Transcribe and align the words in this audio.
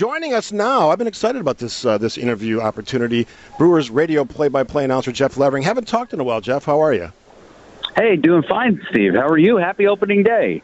Joining 0.00 0.32
us 0.32 0.50
now, 0.50 0.88
I've 0.88 0.96
been 0.96 1.06
excited 1.06 1.42
about 1.42 1.58
this 1.58 1.84
uh, 1.84 1.98
this 1.98 2.16
interview 2.16 2.58
opportunity. 2.58 3.26
Brewers 3.58 3.90
radio 3.90 4.24
play-by-play 4.24 4.82
announcer 4.82 5.12
Jeff 5.12 5.36
Levering. 5.36 5.62
Haven't 5.62 5.86
talked 5.86 6.14
in 6.14 6.20
a 6.20 6.24
while, 6.24 6.40
Jeff. 6.40 6.64
How 6.64 6.80
are 6.80 6.94
you? 6.94 7.12
Hey, 7.96 8.16
doing 8.16 8.42
fine, 8.42 8.80
Steve. 8.88 9.12
How 9.12 9.28
are 9.28 9.36
you? 9.36 9.58
Happy 9.58 9.86
opening 9.86 10.22
day. 10.22 10.62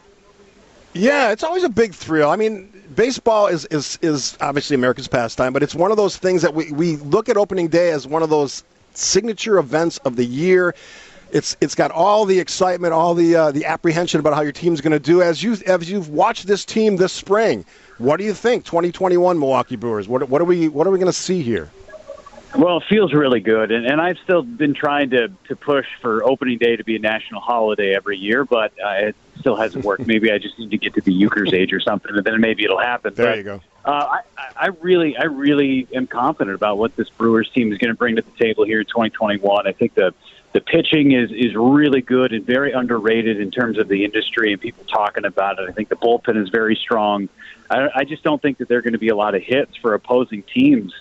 Yeah, 0.93 1.31
it's 1.31 1.43
always 1.43 1.63
a 1.63 1.69
big 1.69 1.93
thrill. 1.93 2.31
I 2.31 2.35
mean, 2.35 2.73
baseball 2.95 3.45
is, 3.45 3.65
is, 3.65 3.99
is 4.01 4.35
obviously 4.41 4.73
America's 4.73 5.07
pastime, 5.07 5.53
but 5.53 5.61
it's 5.61 5.75
one 5.75 5.91
of 5.91 5.97
those 5.97 6.17
things 6.17 6.41
that 6.41 6.55
we, 6.55 6.71
we 6.71 6.95
look 6.95 7.29
at 7.29 7.37
opening 7.37 7.67
day 7.67 7.91
as 7.91 8.07
one 8.07 8.23
of 8.23 8.31
those 8.31 8.63
signature 8.95 9.59
events 9.59 9.99
of 9.99 10.15
the 10.15 10.25
year. 10.25 10.73
It's 11.31 11.57
it's 11.61 11.75
got 11.75 11.91
all 11.91 12.25
the 12.25 12.39
excitement, 12.39 12.93
all 12.93 13.13
the 13.13 13.35
uh, 13.35 13.51
the 13.51 13.65
apprehension 13.65 14.19
about 14.19 14.33
how 14.33 14.41
your 14.41 14.51
team's 14.51 14.81
going 14.81 14.93
to 14.93 14.99
do. 14.99 15.21
As 15.21 15.43
you 15.43 15.57
as 15.65 15.89
you've 15.89 16.09
watched 16.09 16.47
this 16.47 16.63
team 16.63 16.95
this 16.95 17.13
spring, 17.13 17.65
what 17.97 18.17
do 18.17 18.23
you 18.23 18.33
think? 18.33 18.63
2021 18.65 19.37
Milwaukee 19.37 19.75
Brewers. 19.75 20.07
What 20.07 20.27
what 20.29 20.41
are 20.41 20.45
we 20.45 20.69
what 20.69 20.87
are 20.87 20.91
we 20.91 20.99
going 20.99 21.07
to 21.07 21.13
see 21.13 21.41
here? 21.41 21.69
Well, 22.55 22.77
it 22.77 22.83
feels 22.89 23.13
really 23.13 23.41
good, 23.41 23.71
and, 23.71 23.85
and 23.85 23.99
I've 23.99 24.17
still 24.23 24.41
been 24.41 24.73
trying 24.73 25.09
to 25.09 25.27
to 25.47 25.55
push 25.55 25.85
for 26.01 26.23
opening 26.23 26.57
day 26.57 26.77
to 26.77 26.83
be 26.83 26.95
a 26.95 26.99
national 26.99 27.41
holiday 27.41 27.93
every 27.93 28.17
year, 28.17 28.45
but 28.45 28.71
uh, 28.83 29.07
it 29.07 29.15
still 29.39 29.57
hasn't 29.57 29.83
worked. 29.83 30.07
maybe 30.07 30.31
I 30.31 30.37
just 30.37 30.57
need 30.57 30.71
to 30.71 30.77
get 30.77 30.93
to 30.93 31.01
the 31.01 31.11
Uecker's 31.11 31.53
age 31.53 31.73
or 31.73 31.81
something, 31.81 32.15
and 32.15 32.25
then 32.25 32.39
maybe 32.39 32.63
it'll 32.63 32.79
happen. 32.79 33.13
There 33.13 33.27
but, 33.27 33.37
you 33.37 33.43
go. 33.43 33.61
Uh, 33.83 34.19
I, 34.37 34.65
I 34.65 34.67
really, 34.81 35.15
I 35.17 35.25
really 35.25 35.87
am 35.93 36.07
confident 36.07 36.55
about 36.55 36.77
what 36.77 36.95
this 36.95 37.09
Brewers 37.09 37.49
team 37.49 37.71
is 37.71 37.77
going 37.77 37.91
to 37.91 37.97
bring 37.97 38.15
to 38.15 38.21
the 38.21 38.31
table 38.31 38.65
here 38.65 38.79
in 38.79 38.85
2021. 38.85 39.67
I 39.67 39.71
think 39.71 39.93
the 39.93 40.13
the 40.57 40.61
pitching 40.61 41.11
is 41.11 41.29
is 41.31 41.55
really 41.55 42.01
good 42.01 42.33
and 42.33 42.43
very 42.43 42.71
underrated 42.71 43.39
in 43.39 43.51
terms 43.51 43.77
of 43.77 43.87
the 43.87 44.03
industry 44.03 44.51
and 44.51 44.59
people 44.59 44.83
talking 44.85 45.23
about 45.23 45.59
it. 45.59 45.69
I 45.69 45.71
think 45.71 45.87
the 45.87 45.95
bullpen 45.95 46.35
is 46.41 46.49
very 46.49 46.75
strong. 46.75 47.29
I, 47.69 47.89
I 47.93 48.03
just 48.05 48.23
don't 48.23 48.41
think 48.41 48.57
that 48.57 48.67
there 48.67 48.79
are 48.79 48.81
going 48.81 48.93
to 48.93 48.99
be 48.99 49.09
a 49.09 49.15
lot 49.15 49.35
of 49.35 49.43
hits 49.43 49.75
for 49.75 49.93
opposing 49.93 50.41
teams 50.41 50.95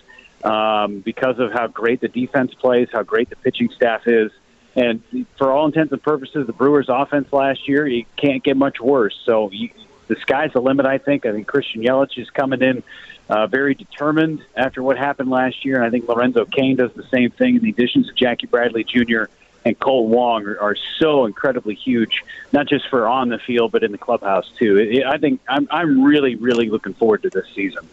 um, 0.44 1.00
because 1.00 1.38
of 1.38 1.52
how 1.52 1.68
great 1.68 2.02
the 2.02 2.08
defense 2.08 2.52
plays, 2.52 2.88
how 2.92 3.02
great 3.02 3.30
the 3.30 3.36
pitching 3.36 3.70
staff 3.74 4.06
is. 4.06 4.30
And 4.74 5.02
for 5.38 5.50
all 5.50 5.64
intents 5.64 5.90
and 5.90 6.02
purposes, 6.02 6.46
the 6.46 6.52
Brewers' 6.52 6.90
offense 6.90 7.32
last 7.32 7.66
year, 7.66 7.86
you 7.86 8.04
can't 8.18 8.44
get 8.44 8.58
much 8.58 8.78
worse. 8.78 9.18
So 9.24 9.50
you, 9.50 9.70
the 10.08 10.16
sky's 10.16 10.52
the 10.52 10.60
limit, 10.60 10.84
I 10.84 10.98
think. 10.98 11.24
I 11.24 11.32
think 11.32 11.46
Christian 11.46 11.80
Yelich 11.82 12.18
is 12.18 12.28
coming 12.28 12.60
in 12.60 12.82
uh, 13.30 13.46
very 13.46 13.74
determined 13.74 14.44
after 14.54 14.82
what 14.82 14.98
happened 14.98 15.30
last 15.30 15.64
year. 15.64 15.76
And 15.76 15.84
I 15.86 15.88
think 15.88 16.06
Lorenzo 16.06 16.44
Cain 16.44 16.76
does 16.76 16.92
the 16.92 17.06
same 17.10 17.30
thing. 17.30 17.56
in 17.56 17.62
the 17.62 17.70
additions 17.70 18.10
of 18.10 18.16
Jackie 18.16 18.48
Bradley 18.48 18.84
Jr. 18.84 19.24
and 19.66 19.76
Kolten 19.80 20.06
Wong 20.06 20.46
are, 20.46 20.60
are 20.60 20.76
so 21.00 21.26
incredibly 21.26 21.74
huge, 21.74 22.22
not 22.52 22.68
just 22.68 22.88
for 22.88 23.08
on 23.08 23.30
the 23.30 23.38
field, 23.38 23.72
but 23.72 23.82
in 23.82 23.90
the 23.90 23.98
clubhouse, 23.98 24.48
too. 24.56 24.78
It, 24.78 24.98
it, 24.98 25.04
I 25.04 25.18
think 25.18 25.40
I'm, 25.48 25.66
I'm 25.72 26.04
really, 26.04 26.36
really 26.36 26.70
looking 26.70 26.94
forward 26.94 27.22
to 27.24 27.30
this 27.30 27.46
season. 27.52 27.86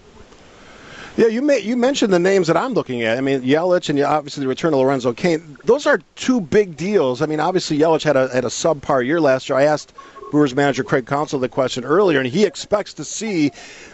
Yeah, 1.18 1.28
you 1.28 1.42
may, 1.42 1.60
you 1.60 1.76
mentioned 1.76 2.14
the 2.14 2.20
names 2.20 2.46
that 2.46 2.58
I'm 2.58 2.74
looking 2.74 3.02
at. 3.02 3.18
I 3.18 3.22
mean, 3.22 3.42
Yelich 3.42 3.90
and 3.90 4.00
obviously 4.02 4.42
the 4.42 4.48
return 4.48 4.74
of 4.74 4.80
Lorenzo 4.82 5.14
Cain. 5.14 5.58
Those 5.66 5.88
are 5.88 6.00
two 6.16 6.42
big 6.42 6.78
deals. 6.78 7.24
I 7.24 7.26
mean, 7.26 7.40
obviously 7.40 7.80
Yelich 7.80 8.04
had 8.04 8.16
a 8.16 8.30
had 8.30 8.46
a 8.46 8.50
subpar 8.50 9.06
year 9.06 9.22
last 9.22 9.50
year. 9.50 9.58
I 9.58 9.64
asked 9.64 9.94
Brewers 10.32 10.56
manager 10.56 10.84
Craig 10.84 11.06
Counsell 11.06 11.40
the 11.40 11.50
question 11.50 11.86
earlier, 11.86 12.20
and 12.20 12.28
he 12.28 12.46
expects 12.46 12.96
to 12.96 13.06
see 13.06 13.52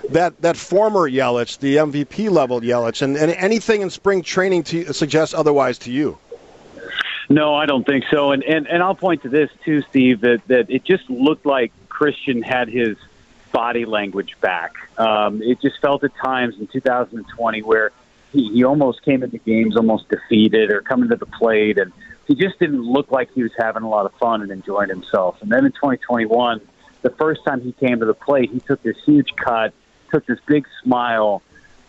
that 0.10 0.42
that 0.42 0.56
former 0.56 1.10
Yelich, 1.10 1.60
the 1.60 1.78
MVP 1.78 2.30
level 2.30 2.62
Yelich, 2.62 3.02
and, 3.02 3.18
and 3.18 3.32
anything 3.32 3.82
in 3.82 3.90
spring 3.90 4.22
training 4.22 4.64
to 4.64 4.94
suggest 4.94 5.34
otherwise 5.34 5.78
to 5.80 5.92
you. 5.92 6.18
No, 7.30 7.54
I 7.54 7.68
don't 7.68 7.86
think 7.86 8.06
so. 8.10 8.32
And 8.32 8.44
and 8.44 8.68
and 8.68 8.82
I'll 8.82 8.96
point 8.96 9.22
to 9.22 9.30
this 9.30 9.52
too, 9.64 9.84
Steve, 9.84 10.22
that 10.22 10.42
that 10.48 10.70
it 10.70 10.84
just 10.84 11.08
looked 11.10 11.46
like 11.46 11.72
Christian 11.88 12.42
had 12.42 12.68
his 12.68 12.98
body 13.52 13.86
language 13.86 14.36
back. 14.42 14.74
Um, 14.98 15.42
it 15.42 15.62
just 15.62 15.80
felt 15.80 16.04
at 16.04 16.16
times 16.16 16.56
in 16.60 16.68
2020 16.68 17.62
where 17.62 17.92
he, 18.32 18.50
he 18.54 18.64
almost 18.64 19.04
came 19.04 19.24
into 19.24 19.38
games 19.40 19.76
almost 19.76 20.10
defeated 20.10 20.72
or 20.72 20.82
coming 20.82 21.10
to 21.10 21.16
the 21.16 21.26
plate, 21.26 21.78
and 21.78 21.92
he 22.28 22.36
just 22.36 22.60
didn't 22.60 22.84
look 22.84 23.12
like 23.12 23.32
he 23.34 23.44
was 23.44 23.52
having 23.58 23.84
a 23.84 23.90
lot 23.90 24.06
of 24.06 24.14
fun 24.16 24.42
and 24.42 24.52
enjoying 24.52 24.90
himself. 24.90 25.42
And 25.42 25.52
then 25.52 25.66
in 25.66 25.72
2021, 25.72 26.62
the 27.02 27.10
first 27.12 27.44
time 27.44 27.62
he 27.62 27.72
came 27.74 28.00
to 28.00 28.06
the 28.06 28.14
plate, 28.14 28.52
he 28.52 28.60
took 28.60 28.82
this 28.84 28.98
huge 29.06 29.36
cut, 29.36 29.74
took 30.12 30.26
this 30.26 30.40
big 30.46 30.68
smile, 30.84 31.42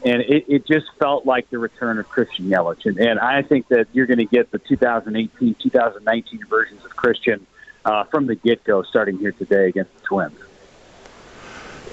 and 0.04 0.22
it, 0.22 0.44
it 0.48 0.66
just 0.66 0.86
felt 0.98 1.26
like 1.26 1.50
the 1.50 1.58
return 1.58 1.98
of 1.98 2.08
Christian 2.08 2.46
Yelich. 2.48 2.86
And, 2.86 2.98
and 2.98 3.18
I 3.18 3.42
think 3.42 3.68
that 3.68 3.88
you're 3.92 4.06
going 4.06 4.18
to 4.18 4.24
get 4.24 4.50
the 4.50 4.58
2018, 4.58 5.54
2019 5.54 6.40
versions 6.48 6.84
of 6.84 6.96
Christian 6.96 7.46
uh, 7.84 8.04
from 8.04 8.26
the 8.26 8.34
get 8.34 8.64
go 8.64 8.82
starting 8.82 9.18
here 9.18 9.32
today 9.32 9.68
against 9.68 9.94
the 9.94 10.00
Twins. 10.02 10.38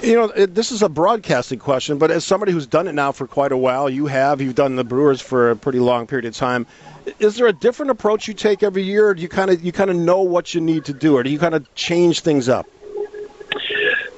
You 0.03 0.13
know, 0.13 0.25
it, 0.25 0.53
this 0.53 0.71
is 0.71 0.83
a 0.83 0.89
broadcasting 0.89 1.57
question, 1.57 1.97
but 1.97 2.11
as 2.11 2.23
somebody 2.23 2.51
who's 2.51 2.67
done 2.67 2.87
it 2.87 2.93
now 2.93 3.11
for 3.11 3.25
quite 3.25 3.51
a 3.51 3.57
while, 3.57 3.89
you 3.89 4.05
have, 4.05 4.39
you've 4.41 4.53
done 4.53 4.75
the 4.75 4.83
Brewers 4.83 5.21
for 5.21 5.49
a 5.49 5.55
pretty 5.55 5.79
long 5.79 6.05
period 6.05 6.25
of 6.25 6.35
time. 6.35 6.67
Is 7.17 7.35
there 7.37 7.47
a 7.47 7.53
different 7.53 7.89
approach 7.89 8.27
you 8.27 8.35
take 8.35 8.61
every 8.61 8.83
year, 8.83 9.07
or 9.07 9.13
do 9.15 9.23
you 9.23 9.29
kind 9.29 9.49
of 9.49 9.63
you 9.63 9.71
kind 9.71 9.89
of 9.89 9.95
know 9.95 10.21
what 10.21 10.53
you 10.53 10.61
need 10.61 10.85
to 10.85 10.93
do, 10.93 11.15
or 11.15 11.23
do 11.23 11.31
you 11.31 11.39
kind 11.39 11.55
of 11.55 11.73
change 11.73 12.19
things 12.19 12.47
up? 12.47 12.67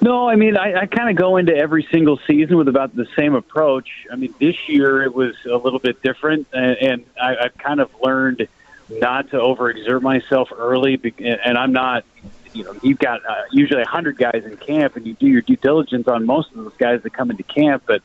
No, 0.01 0.29
I 0.29 0.35
mean, 0.35 0.55
I, 0.55 0.81
I 0.81 0.85
kind 0.85 1.09
of 1.09 1.15
go 1.17 1.37
into 1.37 1.55
every 1.55 1.87
single 1.91 2.19
season 2.25 2.57
with 2.57 2.69
about 2.69 2.95
the 2.95 3.07
same 3.17 3.35
approach. 3.35 3.89
I 4.11 4.15
mean, 4.15 4.33
this 4.39 4.55
year 4.69 5.03
it 5.03 5.13
was 5.13 5.35
a 5.45 5.57
little 5.57 5.79
bit 5.79 6.01
different, 6.01 6.47
and, 6.53 6.77
and 6.77 7.05
I, 7.21 7.35
I've 7.45 7.57
kind 7.57 7.81
of 7.81 7.91
learned 8.01 8.47
not 8.89 9.29
to 9.31 9.37
overexert 9.37 10.01
myself 10.01 10.49
early, 10.55 10.99
and 11.19 11.57
I'm 11.57 11.73
not 11.73 12.05
you 12.53 12.63
know 12.63 12.75
you've 12.81 12.99
got 12.99 13.25
uh, 13.25 13.43
usually 13.51 13.81
a 13.81 13.87
hundred 13.87 14.17
guys 14.17 14.43
in 14.45 14.57
camp, 14.57 14.95
and 14.95 15.05
you 15.05 15.13
do 15.13 15.27
your 15.27 15.41
due 15.41 15.57
diligence 15.57 16.07
on 16.07 16.25
most 16.25 16.51
of 16.51 16.63
those 16.63 16.73
guys 16.77 17.01
that 17.03 17.13
come 17.13 17.31
into 17.31 17.43
camp. 17.43 17.83
But 17.85 18.01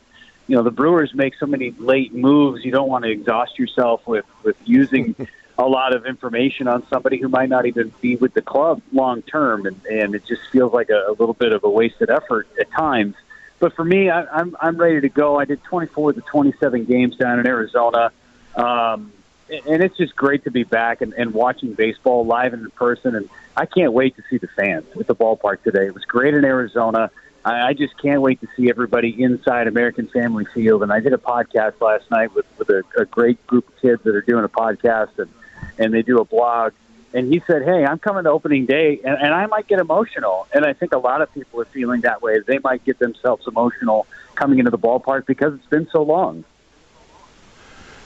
you 0.46 0.56
know 0.56 0.62
the 0.62 0.70
Brewers 0.70 1.14
make 1.14 1.34
so 1.36 1.46
many 1.46 1.70
late 1.72 2.14
moves. 2.14 2.64
You 2.64 2.72
don't 2.72 2.88
want 2.88 3.04
to 3.04 3.10
exhaust 3.10 3.58
yourself 3.58 4.06
with 4.06 4.26
with 4.42 4.56
using 4.64 5.14
a 5.56 5.66
lot 5.66 5.94
of 5.94 6.06
information 6.06 6.66
on 6.66 6.86
somebody 6.88 7.18
who 7.18 7.28
might 7.28 7.48
not 7.48 7.66
even 7.66 7.92
be 8.00 8.16
with 8.16 8.34
the 8.34 8.42
club 8.42 8.82
long 8.92 9.22
term, 9.22 9.66
and 9.66 9.84
and 9.86 10.14
it 10.14 10.26
just 10.26 10.42
feels 10.50 10.72
like 10.72 10.90
a, 10.90 11.06
a 11.08 11.14
little 11.18 11.34
bit 11.34 11.52
of 11.52 11.64
a 11.64 11.70
wasted 11.70 12.10
effort 12.10 12.48
at 12.58 12.70
times. 12.72 13.14
But 13.60 13.74
for 13.74 13.84
me, 13.84 14.10
I, 14.10 14.24
I'm 14.24 14.56
I'm 14.60 14.76
ready 14.76 15.00
to 15.00 15.08
go. 15.08 15.38
I 15.38 15.44
did 15.44 15.62
24 15.64 16.10
of 16.10 16.16
the 16.16 16.22
27 16.22 16.84
games 16.84 17.16
down 17.16 17.38
in 17.38 17.46
Arizona. 17.46 18.10
Um, 18.56 19.12
and 19.48 19.82
it's 19.82 19.96
just 19.96 20.16
great 20.16 20.44
to 20.44 20.50
be 20.50 20.64
back 20.64 21.02
and, 21.02 21.12
and 21.14 21.32
watching 21.32 21.74
baseball 21.74 22.24
live 22.24 22.52
and 22.52 22.64
in 22.64 22.70
person. 22.70 23.14
And 23.14 23.28
I 23.56 23.66
can't 23.66 23.92
wait 23.92 24.16
to 24.16 24.22
see 24.30 24.38
the 24.38 24.48
fans 24.48 24.86
at 24.98 25.06
the 25.06 25.14
ballpark 25.14 25.62
today. 25.62 25.86
It 25.86 25.94
was 25.94 26.04
great 26.04 26.34
in 26.34 26.44
Arizona. 26.44 27.10
I, 27.44 27.68
I 27.68 27.72
just 27.74 27.96
can't 28.00 28.22
wait 28.22 28.40
to 28.40 28.48
see 28.56 28.70
everybody 28.70 29.22
inside 29.22 29.66
American 29.66 30.08
Family 30.08 30.46
Field. 30.46 30.82
And 30.82 30.92
I 30.92 31.00
did 31.00 31.12
a 31.12 31.18
podcast 31.18 31.80
last 31.80 32.10
night 32.10 32.34
with, 32.34 32.46
with 32.58 32.70
a, 32.70 32.82
a 32.96 33.04
great 33.04 33.44
group 33.46 33.68
of 33.68 33.80
kids 33.80 34.02
that 34.04 34.14
are 34.14 34.22
doing 34.22 34.44
a 34.44 34.48
podcast 34.48 35.18
and, 35.18 35.30
and 35.78 35.92
they 35.92 36.02
do 36.02 36.18
a 36.18 36.24
blog. 36.24 36.72
And 37.12 37.32
he 37.32 37.42
said, 37.46 37.62
Hey, 37.64 37.84
I'm 37.84 37.98
coming 37.98 38.24
to 38.24 38.30
opening 38.30 38.66
day 38.66 39.00
and, 39.04 39.16
and 39.16 39.32
I 39.32 39.46
might 39.46 39.68
get 39.68 39.78
emotional. 39.78 40.46
And 40.52 40.64
I 40.64 40.72
think 40.72 40.92
a 40.92 40.98
lot 40.98 41.22
of 41.22 41.32
people 41.32 41.60
are 41.60 41.66
feeling 41.66 42.00
that 42.02 42.22
way. 42.22 42.40
They 42.40 42.58
might 42.58 42.84
get 42.84 42.98
themselves 42.98 43.46
emotional 43.46 44.06
coming 44.34 44.58
into 44.58 44.70
the 44.70 44.78
ballpark 44.78 45.26
because 45.26 45.54
it's 45.54 45.66
been 45.66 45.88
so 45.92 46.02
long. 46.02 46.44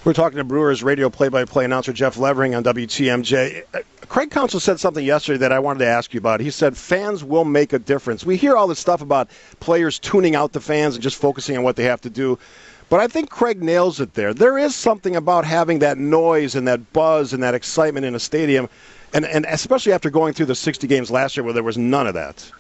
We're 0.05 0.13
talking 0.13 0.39
to 0.39 0.45
Brewers 0.45 0.83
radio 0.83 1.11
play-by-play 1.11 1.65
announcer 1.65 1.93
Jeff 1.93 2.17
Levering 2.17 2.55
on 2.55 2.63
WTMJ. 2.63 3.65
Uh, 3.75 3.81
Craig 4.09 4.31
Counsell 4.31 4.61
said 4.61 4.79
something 4.79 5.05
yesterday 5.05 5.39
that 5.39 5.53
I 5.53 5.59
wanted 5.59 5.81
to 5.81 5.87
ask 5.87 6.15
you 6.15 6.19
about. 6.19 6.41
He 6.41 6.51
said 6.51 6.77
fans 6.77 7.25
will 7.25 7.45
make 7.45 7.73
a 7.73 7.79
difference. 7.79 8.25
We 8.25 8.37
hear 8.37 8.57
all 8.57 8.69
this 8.69 8.79
stuff 8.79 9.03
about 9.03 9.29
players 9.61 9.99
tuning 9.99 10.35
out 10.35 10.53
the 10.53 10.61
fans 10.61 10.95
and 10.95 11.03
just 11.03 11.17
focusing 11.17 11.57
on 11.59 11.63
what 11.63 11.77
they 11.77 11.85
have 11.85 12.01
to 12.03 12.11
do. 12.11 12.39
But 12.91 13.01
I 13.01 13.07
think 13.07 13.31
Craig 13.31 13.63
nails 13.63 14.01
it 14.01 14.15
there. 14.15 14.33
There 14.33 14.57
is 14.57 14.75
something 14.75 15.17
about 15.17 15.45
having 15.45 15.81
that 15.81 15.99
noise 15.99 16.55
and 16.55 16.67
that 16.69 16.93
buzz 16.93 17.33
and 17.33 17.43
that 17.43 17.55
excitement 17.55 18.07
in 18.07 18.15
a 18.15 18.21
stadium, 18.21 18.69
and, 19.13 19.27
and 19.27 19.45
especially 19.47 19.93
after 19.93 20.09
going 20.09 20.33
through 20.33 20.47
the 20.47 20.55
60 20.55 20.87
games 20.87 21.11
last 21.11 21.37
year 21.37 21.45
where 21.45 21.53
there 21.53 21.63
was 21.63 21.77
none 21.77 22.07
of 22.07 22.15
that. 22.15 22.51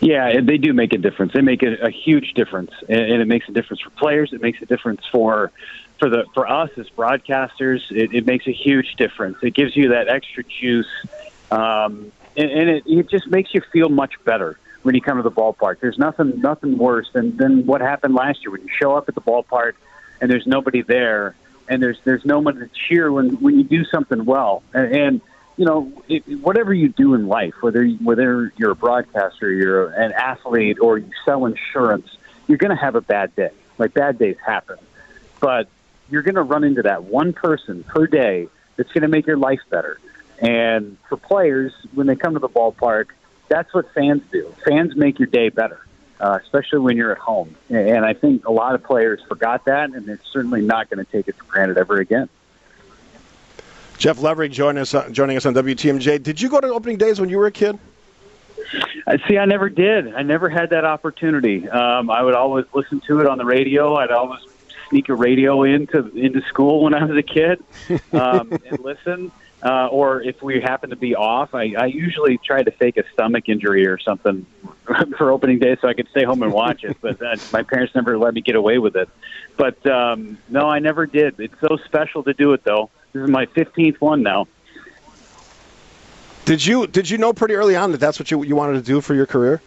Yeah, 0.00 0.40
they 0.40 0.58
do 0.58 0.72
make 0.72 0.92
a 0.92 0.98
difference. 0.98 1.32
They 1.32 1.42
make 1.42 1.62
a, 1.62 1.74
a 1.76 1.90
huge 1.90 2.34
difference, 2.34 2.72
and 2.88 3.22
it 3.22 3.26
makes 3.26 3.48
a 3.48 3.52
difference 3.52 3.82
for 3.82 3.90
players. 3.90 4.32
It 4.32 4.42
makes 4.42 4.60
a 4.62 4.66
difference 4.66 5.02
for 5.10 5.52
for 5.98 6.08
the 6.08 6.24
for 6.34 6.48
us 6.48 6.70
as 6.76 6.88
broadcasters, 6.90 7.82
it, 7.90 8.14
it 8.14 8.26
makes 8.26 8.46
a 8.46 8.52
huge 8.52 8.94
difference. 8.96 9.36
It 9.42 9.54
gives 9.54 9.76
you 9.76 9.90
that 9.90 10.08
extra 10.08 10.42
juice, 10.42 10.88
um, 11.50 12.10
and, 12.36 12.50
and 12.50 12.70
it, 12.70 12.82
it 12.86 13.08
just 13.08 13.28
makes 13.28 13.54
you 13.54 13.60
feel 13.72 13.90
much 13.90 14.14
better 14.24 14.58
when 14.82 14.94
you 14.94 15.00
come 15.00 15.16
to 15.16 15.22
the 15.22 15.30
ballpark. 15.30 15.80
There's 15.80 15.98
nothing 15.98 16.40
nothing 16.40 16.78
worse 16.78 17.10
than 17.12 17.36
than 17.36 17.66
what 17.66 17.80
happened 17.80 18.14
last 18.14 18.42
year 18.42 18.52
when 18.52 18.62
you 18.62 18.68
show 18.68 18.94
up 18.94 19.08
at 19.08 19.14
the 19.14 19.20
ballpark 19.20 19.74
and 20.20 20.30
there's 20.30 20.46
nobody 20.46 20.82
there, 20.82 21.34
and 21.68 21.82
there's 21.82 21.98
there's 22.04 22.24
no 22.24 22.40
one 22.40 22.56
to 22.56 22.68
cheer 22.88 23.10
when 23.12 23.30
when 23.40 23.56
you 23.58 23.64
do 23.64 23.84
something 23.84 24.24
well, 24.24 24.62
and. 24.72 24.94
and 24.94 25.20
you 25.56 25.66
know, 25.66 25.92
it, 26.08 26.26
whatever 26.40 26.72
you 26.72 26.88
do 26.88 27.12
in 27.12 27.28
life, 27.28 27.52
whether 27.60 27.86
whether 27.86 28.50
you're 28.56 28.70
a 28.70 28.74
broadcaster, 28.74 29.52
you're 29.52 29.90
an 29.90 30.12
athlete, 30.12 30.78
or 30.80 30.96
you 30.96 31.10
sell 31.26 31.44
insurance, 31.44 32.16
you're 32.48 32.56
going 32.56 32.74
to 32.74 32.82
have 32.82 32.94
a 32.94 33.02
bad 33.02 33.36
day. 33.36 33.50
Like 33.76 33.92
bad 33.92 34.18
days 34.18 34.36
happen, 34.42 34.78
but 35.38 35.68
you're 36.08 36.22
going 36.22 36.36
to 36.36 36.42
run 36.42 36.64
into 36.64 36.80
that 36.82 37.04
one 37.04 37.34
person 37.34 37.84
per 37.84 38.06
day 38.06 38.48
that's 38.76 38.90
going 38.92 39.02
to 39.02 39.08
make 39.08 39.26
your 39.26 39.36
life 39.36 39.60
better. 39.68 40.00
And 40.38 40.96
for 41.10 41.18
players, 41.18 41.74
when 41.92 42.06
they 42.06 42.16
come 42.16 42.32
to 42.32 42.40
the 42.40 42.48
ballpark, 42.48 43.08
that's 43.50 43.74
what 43.74 43.92
fans 43.92 44.22
do. 44.32 44.54
Fans 44.64 44.96
make 44.96 45.18
your 45.18 45.28
day 45.28 45.50
better. 45.50 45.84
uh, 46.20 46.38
especially 46.42 46.80
when 46.80 46.96
you're 46.96 47.12
at 47.12 47.18
home. 47.18 47.56
And 47.70 48.04
I 48.04 48.12
think 48.12 48.44
a 48.44 48.52
lot 48.52 48.74
of 48.74 48.82
players 48.84 49.20
forgot 49.26 49.64
that, 49.64 49.90
and 49.90 50.06
they're 50.06 50.20
certainly 50.30 50.60
not 50.60 50.90
going 50.90 51.04
to 51.04 51.10
take 51.10 51.28
it 51.28 51.36
for 51.36 51.44
granted 51.44 51.78
ever 51.78 51.96
again. 51.96 52.28
Jeff 53.96 54.20
Levering 54.20 54.52
joining 54.52 54.80
us, 54.82 54.94
uh, 54.94 55.08
joining 55.10 55.36
us 55.36 55.46
on 55.46 55.54
WTMJ. 55.54 56.22
Did 56.22 56.40
you 56.40 56.48
go 56.48 56.60
to 56.60 56.68
opening 56.68 56.96
days 56.98 57.20
when 57.20 57.28
you 57.28 57.38
were 57.38 57.46
a 57.46 57.52
kid? 57.52 57.78
Uh, 59.06 59.16
see, 59.28 59.36
I 59.36 59.46
never 59.46 59.68
did. 59.68 60.14
I 60.14 60.22
never 60.22 60.48
had 60.48 60.70
that 60.70 60.84
opportunity. 60.84 61.68
Um, 61.68 62.10
I 62.10 62.22
would 62.22 62.34
always 62.34 62.66
listen 62.72 63.00
to 63.08 63.20
it 63.20 63.26
on 63.26 63.36
the 63.38 63.44
radio. 63.44 63.96
I'd 63.96 64.10
always 64.10 64.40
sneak 64.90 65.08
a 65.08 65.14
radio 65.14 65.62
into 65.62 66.08
into 66.16 66.42
school 66.42 66.82
when 66.84 66.94
I 66.94 67.04
was 67.04 67.16
a 67.16 67.22
kid 67.22 67.62
um, 68.12 68.52
and 68.70 68.78
listen. 68.80 69.32
Uh, 69.62 69.88
or 69.88 70.22
if 70.22 70.42
we 70.42 70.58
happen 70.58 70.88
to 70.88 70.96
be 70.96 71.14
off, 71.14 71.54
I, 71.54 71.74
I 71.78 71.84
usually 71.84 72.38
try 72.38 72.62
to 72.62 72.70
fake 72.70 72.96
a 72.96 73.04
stomach 73.12 73.46
injury 73.46 73.86
or 73.86 73.98
something 73.98 74.46
for 75.18 75.30
opening 75.30 75.58
day 75.58 75.76
so 75.82 75.86
I 75.86 75.92
could 75.92 76.08
stay 76.08 76.24
home 76.24 76.42
and 76.42 76.50
watch 76.50 76.82
it. 76.82 76.96
But 77.02 77.20
uh, 77.20 77.36
my 77.52 77.62
parents 77.62 77.94
never 77.94 78.16
let 78.16 78.32
me 78.32 78.40
get 78.40 78.56
away 78.56 78.78
with 78.78 78.96
it. 78.96 79.10
But 79.58 79.84
um, 79.86 80.38
no, 80.48 80.62
I 80.62 80.78
never 80.78 81.04
did. 81.04 81.38
It's 81.38 81.60
so 81.60 81.76
special 81.84 82.22
to 82.22 82.32
do 82.32 82.54
it, 82.54 82.64
though. 82.64 82.88
This 83.12 83.24
is 83.24 83.28
my 83.28 83.44
15th 83.46 84.00
one 84.00 84.22
now. 84.22 84.48
Did 86.46 86.64
you 86.64 86.86
did 86.86 87.10
you 87.10 87.18
know 87.18 87.34
pretty 87.34 87.54
early 87.54 87.76
on 87.76 87.92
that 87.92 87.98
that's 87.98 88.18
what 88.18 88.30
you 88.30 88.42
you 88.42 88.56
wanted 88.56 88.74
to 88.74 88.82
do 88.82 89.02
for 89.02 89.14
your 89.14 89.26
career? 89.26 89.60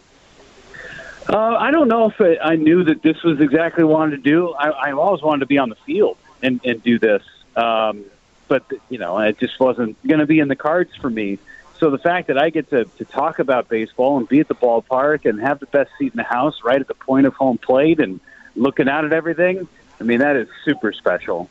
Uh, 1.28 1.56
I 1.56 1.70
don't 1.70 1.88
know 1.88 2.10
if 2.10 2.20
it, 2.20 2.38
I 2.42 2.56
knew 2.56 2.84
that 2.84 3.02
this 3.02 3.22
was 3.22 3.40
exactly 3.40 3.82
what 3.82 3.94
I 3.94 3.98
wanted 3.98 4.24
to 4.24 4.30
do. 4.30 4.52
I, 4.52 4.68
I 4.68 4.92
always 4.92 5.22
wanted 5.22 5.40
to 5.40 5.46
be 5.46 5.58
on 5.58 5.70
the 5.70 5.76
field 5.76 6.18
and, 6.42 6.60
and 6.64 6.82
do 6.82 6.98
this, 6.98 7.22
um, 7.56 8.04
but 8.46 8.64
you 8.90 8.98
know, 8.98 9.18
it 9.18 9.38
just 9.38 9.58
wasn't 9.58 9.96
going 10.06 10.20
to 10.20 10.26
be 10.26 10.38
in 10.38 10.48
the 10.48 10.56
cards 10.56 10.94
for 10.96 11.08
me. 11.08 11.38
So 11.78 11.90
the 11.90 11.98
fact 11.98 12.28
that 12.28 12.38
I 12.38 12.50
get 12.50 12.70
to, 12.70 12.84
to 12.84 13.04
talk 13.04 13.38
about 13.38 13.68
baseball 13.68 14.18
and 14.18 14.28
be 14.28 14.40
at 14.40 14.48
the 14.48 14.54
ballpark 14.54 15.28
and 15.28 15.40
have 15.40 15.60
the 15.60 15.66
best 15.66 15.90
seat 15.98 16.12
in 16.12 16.16
the 16.16 16.22
house, 16.22 16.62
right 16.62 16.80
at 16.80 16.88
the 16.88 16.94
point 16.94 17.26
of 17.26 17.34
home 17.34 17.58
plate, 17.58 18.00
and 18.00 18.20
looking 18.54 18.88
out 18.88 19.04
at 19.04 19.12
everything, 19.12 19.66
I 20.00 20.04
mean, 20.04 20.20
that 20.20 20.36
is 20.36 20.48
super 20.64 20.92
special. 20.92 21.48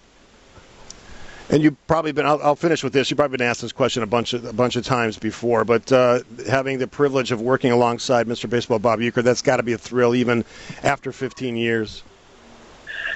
And 1.49 1.61
you've 1.61 1.87
probably 1.87 2.11
been. 2.13 2.25
I'll, 2.25 2.41
I'll, 2.41 2.55
finish 2.55 2.83
with 2.83 2.93
this. 2.93 3.09
You've 3.09 3.17
probably 3.17 3.37
been 3.37 3.47
asked 3.47 3.61
this 3.61 3.73
question 3.73 4.01
a 4.01 4.07
bunch 4.07 4.33
of 4.33 4.45
a 4.45 4.53
bunch 4.53 4.75
of 4.75 4.85
times 4.85 5.17
before, 5.17 5.65
but 5.65 5.91
uh, 5.91 6.19
having 6.47 6.79
the 6.79 6.87
privilege 6.87 7.31
of 7.31 7.41
working 7.41 7.71
alongside 7.71 8.27
Mr. 8.27 8.49
Baseball 8.49 8.79
Bob 8.79 8.99
Uecker, 8.99 9.23
that's 9.23 9.41
got 9.41 9.57
to 9.57 9.63
be 9.63 9.73
a 9.73 9.77
thrill, 9.77 10.15
even 10.15 10.45
after 10.83 11.11
15 11.11 11.57
years. 11.57 12.01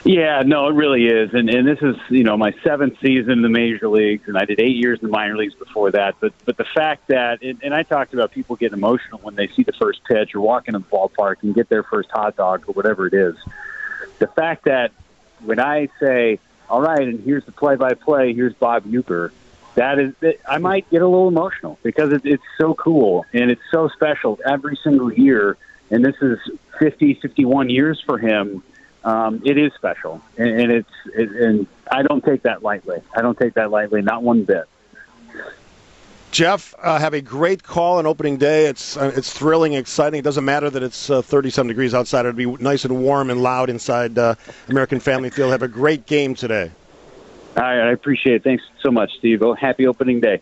Yeah, 0.03 0.44
no, 0.45 0.68
it 0.68 0.74
really 0.74 1.07
is, 1.07 1.33
and 1.33 1.50
and 1.50 1.68
this 1.68 1.79
is 1.81 1.95
you 2.09 2.24
know 2.24 2.38
my 2.38 2.53
seventh 2.63 2.97
season 3.01 3.31
in 3.31 3.41
the 3.41 3.50
major 3.50 3.89
leagues, 3.89 4.27
and 4.27 4.38
I 4.38 4.45
did 4.45 4.59
eight 4.59 4.75
years 4.75 5.00
in 5.00 5.07
the 5.07 5.12
minor 5.12 5.35
leagues 5.35 5.56
before 5.56 5.91
that. 5.91 6.15
But 6.19 6.33
but 6.45 6.57
the 6.57 6.65
fact 6.65 7.07
that, 7.07 7.41
and, 7.41 7.59
and 7.63 7.74
I 7.74 7.83
talked 7.83 8.13
about 8.13 8.31
people 8.31 8.56
getting 8.56 8.77
emotional 8.77 9.19
when 9.24 9.35
they 9.35 9.47
see 9.47 9.63
the 9.63 9.74
first 9.74 10.03
pitch 10.03 10.35
or 10.35 10.41
walk 10.41 10.68
in 10.68 10.74
the 10.74 10.79
ballpark 10.79 11.38
and 11.41 11.56
get 11.56 11.69
their 11.69 11.83
first 11.83 12.09
hot 12.12 12.35
dog 12.35 12.65
or 12.68 12.74
whatever 12.74 13.07
it 13.07 13.13
is. 13.13 13.35
The 14.19 14.27
fact 14.27 14.65
that 14.65 14.91
when 15.44 15.59
I 15.59 15.89
say 16.00 16.39
all 16.69 16.81
right, 16.81 17.02
and 17.02 17.24
here's 17.24 17.46
the 17.46 17.52
play-by-play. 17.52 18.34
Here's 18.34 18.54
Bob 18.54 18.84
Uecker. 18.86 19.31
That 19.75 20.00
is, 20.00 20.14
I 20.48 20.58
might 20.58 20.90
get 20.90 21.04
a 21.04 21.08
little 21.08 21.28
emotional 21.28 21.78
because 21.84 22.12
it, 22.12 22.25
it's 22.25 22.44
so 22.58 22.74
cool 22.74 23.25
and 23.31 23.52
it's 23.52 23.62
so 23.69 23.88
special 23.90 24.40
every 24.44 24.75
single 24.84 25.14
year. 25.14 25.56
And 25.92 26.04
this 26.04 26.16
is 26.22 26.40
50, 26.80 27.16
51 27.22 27.69
years 27.69 28.02
for 28.04 28.18
him. 28.18 28.64
Um, 29.04 29.42
it 29.46 29.58
is 29.58 29.72
special, 29.75 30.22
and, 30.38 30.50
and 30.50 30.72
it's 30.72 30.90
it, 31.14 31.30
and 31.30 31.68
I 31.90 32.02
don't 32.02 32.25
take 32.25 32.42
that 32.44 32.64
lightly. 32.64 32.98
I 33.16 33.22
don't 33.22 33.38
take 33.38 33.54
that 33.54 33.72
lightly, 33.72 34.02
not 34.02 34.22
one 34.22 34.44
bit. 34.44 34.66
Jeff, 36.31 36.75
uh, 36.81 37.00
have 37.00 37.13
a 37.13 37.21
great 37.21 37.63
call 37.63 37.97
on 37.97 38.06
opening 38.06 38.38
day. 38.38 38.65
It's 38.65 38.97
uh, 38.97 39.12
it's 39.15 39.31
thrilling, 39.31 39.74
exciting. 39.74 40.19
It 40.19 40.24
doesn't 40.24 40.45
matter 40.45 40.69
that 40.69 40.83
it's 40.83 41.09
uh, 41.09 41.21
30 41.21 41.50
some 41.50 41.68
degrees 41.68 41.94
outside. 41.94 42.25
It'll 42.25 42.33
be 42.33 42.45
nice 42.62 42.85
and 42.85 43.01
warm 43.01 43.29
and 43.29 43.41
loud 43.41 43.69
inside 43.69 44.18
uh, 44.18 44.35
American 44.68 45.00
Family 45.00 45.29
Field. 45.29 45.51
Have 45.51 45.63
a 45.63 45.68
great 45.68 46.06
game 46.06 46.35
today. 46.35 46.71
All 47.56 47.63
right, 47.63 47.89
I 47.89 47.91
appreciate 47.91 48.35
it. 48.35 48.44
Thanks 48.44 48.63
so 48.83 48.91
much, 48.91 49.12
Steve. 49.18 49.41
Oh, 49.41 49.56
happy 49.56 49.88
opening 49.88 50.19
day. 50.19 50.41